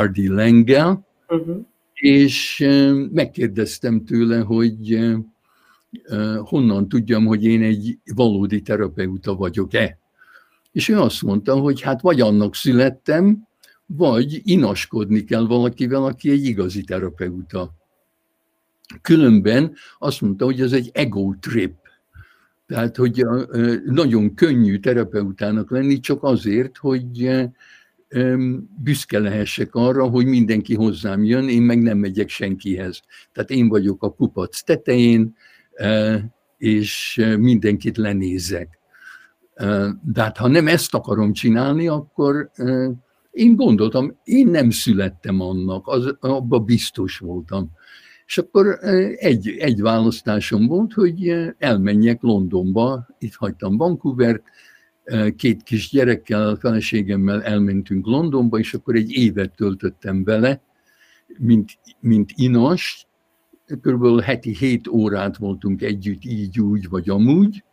R.D. 0.00 0.16
Lengel, 0.16 1.06
uh-huh. 1.30 1.66
és 1.94 2.66
megkérdeztem 3.12 4.04
tőle, 4.04 4.40
hogy 4.40 5.08
honnan 6.38 6.88
tudjam, 6.88 7.26
hogy 7.26 7.44
én 7.44 7.62
egy 7.62 7.98
valódi 8.14 8.62
terapeuta 8.62 9.34
vagyok-e. 9.34 9.98
És 10.72 10.88
ő 10.88 10.98
azt 10.98 11.22
mondta, 11.22 11.54
hogy 11.54 11.80
hát 11.80 12.00
vagy 12.00 12.20
annak 12.20 12.54
születtem, 12.54 13.48
vagy 13.86 14.40
inaskodni 14.44 15.24
kell 15.24 15.46
valakivel, 15.46 16.04
aki 16.04 16.30
egy 16.30 16.44
igazi 16.44 16.82
terapeuta. 16.82 17.70
Különben 19.02 19.74
azt 19.98 20.20
mondta, 20.20 20.44
hogy 20.44 20.60
ez 20.60 20.72
egy 20.72 20.90
ego 20.92 21.34
trip. 21.40 21.74
Tehát, 22.66 22.96
hogy 22.96 23.24
nagyon 23.84 24.34
könnyű 24.34 24.78
terapeutának 24.78 25.70
lenni, 25.70 26.00
csak 26.00 26.22
azért, 26.22 26.76
hogy 26.76 27.30
büszke 28.82 29.18
lehessek 29.18 29.74
arra, 29.74 30.08
hogy 30.08 30.26
mindenki 30.26 30.74
hozzám 30.74 31.24
jön, 31.24 31.48
én 31.48 31.62
meg 31.62 31.82
nem 31.82 31.98
megyek 31.98 32.28
senkihez. 32.28 33.02
Tehát 33.32 33.50
én 33.50 33.68
vagyok 33.68 34.02
a 34.02 34.12
kupac 34.12 34.62
tetején, 34.62 35.34
és 36.58 37.22
mindenkit 37.38 37.96
lenézek. 37.96 38.78
De 40.02 40.22
hát 40.22 40.36
ha 40.36 40.48
nem 40.48 40.68
ezt 40.68 40.94
akarom 40.94 41.32
csinálni, 41.32 41.88
akkor 41.88 42.50
én 43.30 43.56
gondoltam, 43.56 44.18
én 44.24 44.46
nem 44.46 44.70
születtem 44.70 45.40
annak, 45.40 45.86
az, 45.86 46.16
abba 46.20 46.58
biztos 46.58 47.18
voltam. 47.18 47.70
És 48.26 48.38
akkor 48.38 48.78
egy, 49.16 49.48
egy 49.48 49.80
választásom 49.80 50.66
volt, 50.66 50.92
hogy 50.92 51.34
elmenjek 51.58 52.22
Londonba, 52.22 53.06
itt 53.18 53.34
hagytam 53.34 53.76
Vancouvert, 53.76 54.42
két 55.36 55.62
kis 55.62 55.90
gyerekkel, 55.90 56.56
feleségemmel 56.56 57.42
elmentünk 57.42 58.06
Londonba, 58.06 58.58
és 58.58 58.74
akkor 58.74 58.94
egy 58.94 59.10
évet 59.10 59.54
töltöttem 59.56 60.24
vele, 60.24 60.62
mint, 61.38 61.78
mint 62.00 62.32
inas, 62.34 63.06
körülbelül 63.80 64.20
heti 64.20 64.54
hét 64.54 64.88
órát 64.88 65.36
voltunk 65.36 65.82
együtt, 65.82 66.24
így, 66.24 66.60
úgy, 66.60 66.88
vagy 66.88 67.08
amúgy, 67.08 67.64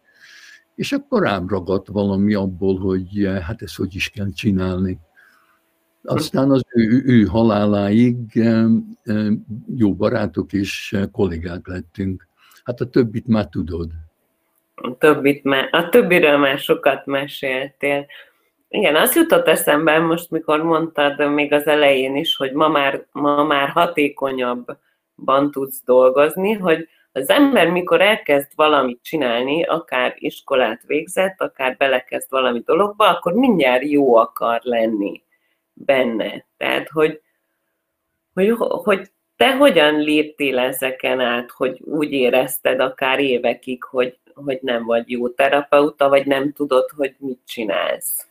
és 0.76 0.92
akkor 0.92 1.22
rám 1.22 1.48
ragadt 1.48 1.88
valami 1.88 2.34
abból, 2.34 2.80
hogy 2.80 3.24
eh, 3.24 3.42
hát 3.42 3.62
ezt 3.62 3.76
hogy 3.76 3.96
is 3.96 4.10
kell 4.10 4.32
csinálni. 4.32 5.00
Aztán 6.04 6.52
az 6.52 6.62
ő, 6.74 7.04
ő 7.06 7.26
haláláig 7.26 8.18
eh, 8.34 8.66
eh, 9.04 9.28
jó 9.76 9.96
barátok 9.96 10.54
és 10.54 10.98
kollégák 11.12 11.68
lettünk. 11.68 12.28
Hát 12.64 12.82
a 12.82 12.90
többit 12.90 13.28
már 13.28 13.48
tudod. 13.48 13.92
A, 14.82 14.98
többit 14.98 15.44
már, 15.44 15.68
a 15.72 15.90
többiről 15.90 16.38
már 16.38 16.58
sokat 16.58 17.06
meséltél. 17.06 18.06
Igen, 18.70 18.96
az 18.96 19.16
jutott 19.16 19.48
eszembe 19.48 20.00
most, 20.00 20.32
mikor 20.32 20.64
mondtad 20.64 21.32
még 21.34 21.54
az 21.54 21.68
elején 21.68 22.16
is, 22.16 22.36
hogy 22.36 22.52
ma 22.52 22.68
már, 22.68 23.06
ma 23.12 23.44
már 23.44 23.70
hatékonyabban 23.70 25.52
tudsz 25.52 25.84
dolgozni, 25.86 26.54
hogy 26.54 26.88
az 27.12 27.30
ember, 27.30 27.70
mikor 27.70 28.02
elkezd 28.02 28.52
valamit 28.56 29.00
csinálni, 29.04 29.64
akár 29.64 30.16
iskolát 30.18 30.82
végzett, 30.86 31.42
akár 31.42 31.78
belekezd 31.78 32.30
valami 32.30 32.62
dologba, 32.66 33.08
akkor 33.08 33.34
mindjárt 33.34 33.84
jó 33.84 34.16
akar 34.16 34.60
lenni 34.64 35.24
benne. 35.74 36.46
Tehát, 36.58 36.90
hogy, 36.90 37.22
hogy, 38.34 38.54
hogy 38.58 39.12
te 39.36 39.56
hogyan 39.56 40.00
léptél 40.00 40.60
ezeken 40.60 41.20
át, 41.20 41.52
hogy 41.52 41.82
úgy 41.82 42.12
érezted 42.12 42.80
akár 42.80 43.20
évekig, 43.20 43.84
hogy, 43.84 44.18
hogy 44.44 44.60
nem 44.62 44.86
vagy 44.86 45.10
jó 45.10 45.30
terapeuta, 45.30 46.10
vagy 46.10 46.26
nem 46.26 46.54
tudod, 46.54 46.90
hogy 46.96 47.16
mit 47.18 47.40
csinálsz? 47.46 48.28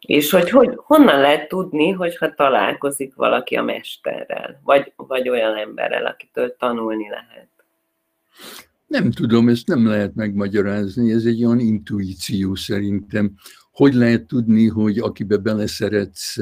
És 0.00 0.30
hogy, 0.30 0.50
hogy 0.50 0.70
honnan 0.76 1.20
lehet 1.20 1.48
tudni, 1.48 1.90
hogyha 1.90 2.34
találkozik 2.34 3.14
valaki 3.14 3.56
a 3.56 3.62
mesterrel, 3.62 4.60
vagy, 4.64 4.92
vagy 4.96 5.28
olyan 5.28 5.56
emberrel, 5.56 6.06
akitől 6.06 6.56
tanulni 6.58 7.08
lehet? 7.08 7.48
Nem 8.86 9.10
tudom, 9.10 9.48
ezt 9.48 9.66
nem 9.66 9.86
lehet 9.86 10.14
megmagyarázni, 10.14 11.12
ez 11.12 11.24
egy 11.24 11.44
olyan 11.44 11.58
intuíció 11.58 12.54
szerintem. 12.54 13.32
Hogy 13.72 13.94
lehet 13.94 14.26
tudni, 14.26 14.68
hogy 14.68 14.98
akibe 14.98 15.36
beleszeretsz, 15.36 16.36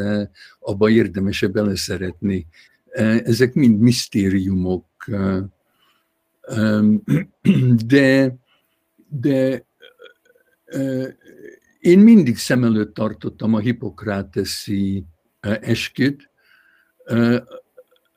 abba 0.60 0.88
érdemese 0.88 1.46
beleszeretni? 1.46 2.46
Ezek 3.24 3.54
mind 3.54 3.80
misztériumok. 3.80 4.84
De, 7.86 8.34
de 9.08 9.66
én 11.78 11.98
mindig 11.98 12.36
szem 12.36 12.64
előtt 12.64 12.94
tartottam 12.94 13.54
a 13.54 13.58
hipokráteszi 13.58 15.04
esküt, 15.40 16.30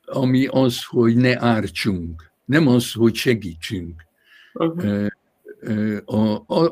ami 0.04 0.46
az, 0.46 0.84
hogy 0.84 1.16
ne 1.16 1.40
ártsunk 1.40 2.32
nem 2.44 2.68
az, 2.68 2.92
hogy 2.92 3.14
segítsünk. 3.14 4.04
Uh-huh. 4.54 5.08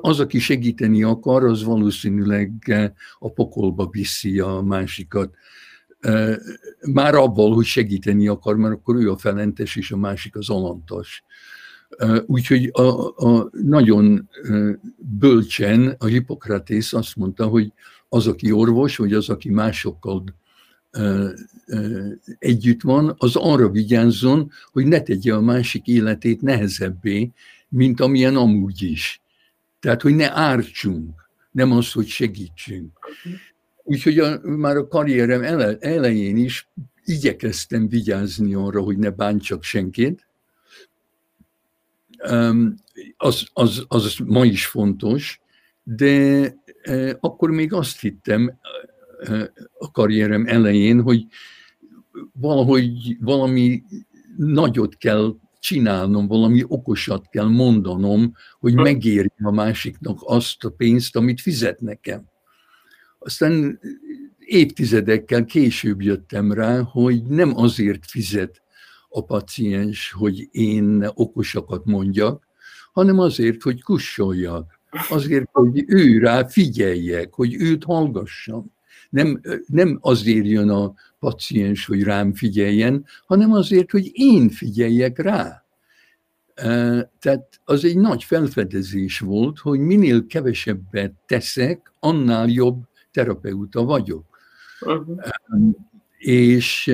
Az, 0.00 0.20
aki 0.20 0.38
segíteni 0.38 1.02
akar, 1.02 1.44
az 1.44 1.64
valószínűleg 1.64 2.52
a 3.18 3.32
pokolba 3.32 3.88
viszi 3.88 4.40
a 4.40 4.60
másikat. 4.60 5.34
Már 6.80 7.14
abból, 7.14 7.54
hogy 7.54 7.64
segíteni 7.64 8.28
akar, 8.28 8.56
mert 8.56 8.74
akkor 8.74 8.96
ő 8.96 9.10
a 9.10 9.16
felentes, 9.16 9.76
és 9.76 9.90
a 9.90 9.96
másik 9.96 10.36
az 10.36 10.50
alantas. 10.50 11.24
Úgyhogy 12.26 12.70
a, 12.72 13.06
a 13.16 13.50
nagyon 13.62 14.28
bölcsen 14.96 15.94
a 15.98 16.06
Hippokratész 16.06 16.92
azt 16.92 17.16
mondta, 17.16 17.46
hogy 17.46 17.72
az, 18.08 18.26
aki 18.26 18.52
orvos, 18.52 18.96
vagy 18.96 19.12
az, 19.12 19.28
aki 19.28 19.50
másokkal 19.50 20.24
együtt 22.38 22.82
van, 22.82 23.14
az 23.18 23.36
arra 23.36 23.70
vigyázzon, 23.70 24.50
hogy 24.72 24.86
ne 24.86 25.00
tegye 25.00 25.34
a 25.34 25.40
másik 25.40 25.86
életét 25.86 26.40
nehezebbé, 26.40 27.30
mint 27.68 28.00
amilyen 28.00 28.36
amúgy 28.36 28.82
is. 28.82 29.20
Tehát, 29.80 30.02
hogy 30.02 30.14
ne 30.14 30.36
ártsunk, 30.36 31.28
nem 31.50 31.72
az, 31.72 31.92
hogy 31.92 32.06
segítsünk. 32.06 32.98
Úgyhogy 33.82 34.18
a, 34.18 34.40
már 34.42 34.76
a 34.76 34.88
karrierem 34.88 35.42
ele, 35.42 35.76
elején 35.80 36.36
is 36.36 36.68
igyekeztem 37.04 37.88
vigyázni 37.88 38.54
arra, 38.54 38.80
hogy 38.80 38.98
ne 38.98 39.10
bántsak 39.10 39.62
senkit. 39.62 40.26
Az, 43.16 43.46
az, 43.52 43.84
az 43.88 44.16
ma 44.24 44.44
is 44.44 44.66
fontos, 44.66 45.40
de 45.82 46.54
akkor 47.20 47.50
még 47.50 47.72
azt 47.72 48.00
hittem, 48.00 48.58
a 49.78 49.90
karrierem 49.90 50.46
elején, 50.46 51.02
hogy 51.02 51.26
valahogy 52.32 53.16
valami 53.20 53.82
nagyot 54.36 54.96
kell 54.96 55.36
csinálnom, 55.58 56.26
valami 56.26 56.64
okosat 56.66 57.28
kell 57.28 57.48
mondanom, 57.48 58.34
hogy 58.58 58.74
megérje 58.74 59.32
a 59.42 59.50
másiknak 59.50 60.18
azt 60.20 60.64
a 60.64 60.70
pénzt, 60.70 61.16
amit 61.16 61.40
fizet 61.40 61.80
nekem. 61.80 62.24
Aztán 63.18 63.80
évtizedekkel 64.38 65.44
később 65.44 66.02
jöttem 66.02 66.52
rá, 66.52 66.80
hogy 66.80 67.22
nem 67.22 67.56
azért 67.56 68.06
fizet 68.06 68.62
a 69.10 69.24
paciens, 69.24 70.12
hogy 70.12 70.48
én 70.50 71.06
okosakat 71.14 71.84
mondjak, 71.84 72.48
hanem 72.92 73.18
azért, 73.18 73.62
hogy 73.62 73.82
kussoljak. 73.82 74.78
Azért, 75.08 75.48
hogy 75.52 75.84
ő 75.86 76.18
rá 76.18 76.46
figyeljek, 76.46 77.34
hogy 77.34 77.54
őt 77.54 77.84
hallgassam. 77.84 78.72
Nem, 79.10 79.40
nem 79.66 79.98
azért 80.00 80.46
jön 80.46 80.68
a 80.68 80.94
paciens, 81.18 81.86
hogy 81.86 82.02
rám 82.02 82.34
figyeljen, 82.34 83.04
hanem 83.26 83.52
azért, 83.52 83.90
hogy 83.90 84.10
én 84.12 84.48
figyeljek 84.48 85.18
rá. 85.18 85.64
Tehát 87.18 87.60
az 87.64 87.84
egy 87.84 87.96
nagy 87.96 88.24
felfedezés 88.24 89.18
volt, 89.18 89.58
hogy 89.58 89.78
minél 89.78 90.26
kevesebbet 90.26 91.12
teszek, 91.26 91.92
annál 92.00 92.48
jobb 92.48 92.82
terapeuta 93.10 93.84
vagyok. 93.84 94.38
Uh-huh. 94.80 95.20
És 96.18 96.92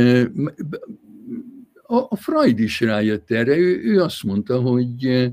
a 1.86 2.16
Freud 2.16 2.58
is 2.58 2.80
rájött 2.80 3.30
erre, 3.30 3.56
ő, 3.56 3.80
ő 3.82 4.02
azt 4.02 4.22
mondta, 4.22 4.60
hogy 4.60 5.32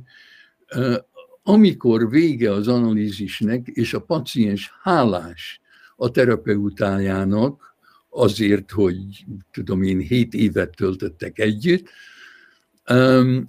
amikor 1.44 2.10
vége 2.10 2.52
az 2.52 2.68
analízisnek, 2.68 3.68
és 3.68 3.94
a 3.94 4.02
paciens 4.02 4.72
hálás 4.82 5.62
a 5.96 6.10
terapeutájának 6.10 7.76
azért, 8.10 8.72
hogy 8.72 9.26
tudom 9.52 9.84
én, 9.84 10.00
hét 10.00 10.34
évet 10.34 10.76
töltöttek 10.76 11.40
együtt, 11.40 11.90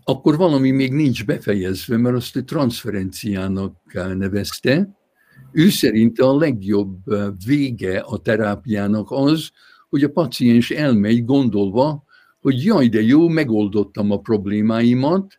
akkor 0.05 0.37
valami 0.37 0.71
még 0.71 0.93
nincs 0.93 1.25
befejezve, 1.25 1.97
mert 1.97 2.17
azt 2.17 2.37
a 2.37 2.45
transferenciának 2.45 3.93
nevezte. 3.93 4.99
Ő 5.53 5.69
szerint 5.69 6.21
a 6.21 6.37
legjobb 6.37 6.99
vége 7.47 7.99
a 7.99 8.19
terápiának 8.19 9.11
az, 9.11 9.51
hogy 9.89 10.03
a 10.03 10.11
paciens 10.11 10.71
elmegy 10.71 11.25
gondolva, 11.25 12.04
hogy 12.45 12.65
jaj, 12.65 12.89
de 12.89 13.03
jó, 13.03 13.29
megoldottam 13.29 14.11
a 14.11 14.19
problémáimat 14.19 15.39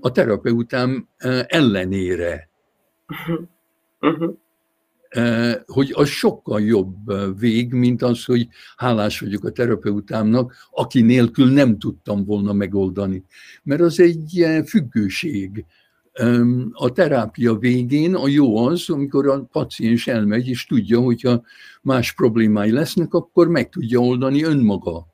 a 0.00 0.10
terapeutám 0.10 1.08
ellenére. 1.46 2.48
Uh-huh. 3.08 3.48
Uh-huh. 4.00 4.34
Hogy 5.66 5.92
az 5.94 6.08
sokkal 6.08 6.60
jobb 6.60 7.12
vég, 7.38 7.72
mint 7.72 8.02
az, 8.02 8.24
hogy 8.24 8.48
hálás 8.76 9.20
vagyok 9.20 9.44
a 9.44 9.50
terapeutámnak, 9.50 10.54
aki 10.70 11.00
nélkül 11.00 11.52
nem 11.52 11.78
tudtam 11.78 12.24
volna 12.24 12.52
megoldani. 12.52 13.24
Mert 13.62 13.80
az 13.80 14.00
egy 14.00 14.46
függőség. 14.66 15.64
A 16.72 16.92
terápia 16.92 17.54
végén 17.54 18.14
a 18.14 18.28
jó 18.28 18.66
az, 18.66 18.90
amikor 18.90 19.28
a 19.28 19.42
paciens 19.52 20.06
elmegy, 20.06 20.48
és 20.48 20.66
tudja, 20.66 21.00
hogyha 21.00 21.42
más 21.82 22.12
problémái 22.12 22.70
lesznek, 22.70 23.14
akkor 23.14 23.48
meg 23.48 23.68
tudja 23.68 23.98
oldani 23.98 24.44
önmaga 24.44 25.12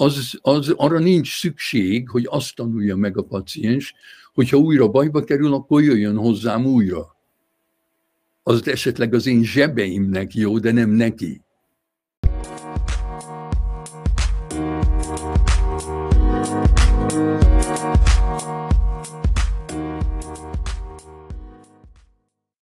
az, 0.00 0.38
az, 0.40 0.74
arra 0.76 0.98
nincs 0.98 1.38
szükség, 1.38 2.08
hogy 2.08 2.26
azt 2.30 2.54
tanulja 2.54 2.96
meg 2.96 3.16
a 3.16 3.22
paciens, 3.22 3.94
hogyha 4.34 4.56
újra 4.56 4.88
bajba 4.88 5.24
kerül, 5.24 5.52
akkor 5.52 5.82
jöjjön 5.82 6.16
hozzám 6.16 6.66
újra. 6.66 7.16
Az 8.42 8.68
esetleg 8.68 9.14
az 9.14 9.26
én 9.26 9.42
zsebeimnek 9.42 10.34
jó, 10.34 10.58
de 10.58 10.72
nem 10.72 10.90
neki. 10.90 11.42